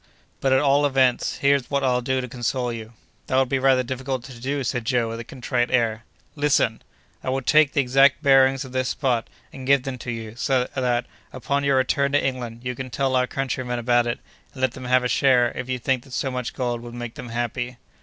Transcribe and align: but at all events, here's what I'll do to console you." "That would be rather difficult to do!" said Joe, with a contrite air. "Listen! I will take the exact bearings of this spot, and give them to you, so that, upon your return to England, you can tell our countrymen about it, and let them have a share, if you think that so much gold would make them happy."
but 0.39 0.51
at 0.51 0.57
all 0.57 0.83
events, 0.83 1.37
here's 1.43 1.69
what 1.69 1.83
I'll 1.83 2.01
do 2.01 2.21
to 2.21 2.27
console 2.27 2.73
you." 2.73 2.93
"That 3.27 3.35
would 3.37 3.49
be 3.49 3.59
rather 3.59 3.83
difficult 3.83 4.23
to 4.23 4.39
do!" 4.39 4.63
said 4.63 4.83
Joe, 4.83 5.09
with 5.09 5.19
a 5.19 5.23
contrite 5.23 5.69
air. 5.69 6.05
"Listen! 6.35 6.81
I 7.23 7.29
will 7.29 7.43
take 7.43 7.73
the 7.73 7.81
exact 7.81 8.23
bearings 8.23 8.65
of 8.65 8.71
this 8.71 8.89
spot, 8.89 9.27
and 9.53 9.67
give 9.67 9.83
them 9.83 9.99
to 9.99 10.09
you, 10.09 10.35
so 10.35 10.67
that, 10.73 11.05
upon 11.31 11.63
your 11.63 11.77
return 11.77 12.11
to 12.13 12.25
England, 12.25 12.61
you 12.63 12.73
can 12.73 12.89
tell 12.89 13.15
our 13.15 13.27
countrymen 13.27 13.77
about 13.77 14.07
it, 14.07 14.17
and 14.55 14.61
let 14.63 14.71
them 14.71 14.85
have 14.85 15.03
a 15.03 15.07
share, 15.07 15.51
if 15.55 15.69
you 15.69 15.77
think 15.77 16.01
that 16.03 16.13
so 16.13 16.31
much 16.31 16.55
gold 16.55 16.81
would 16.81 16.95
make 16.95 17.13
them 17.13 17.29
happy." 17.29 17.77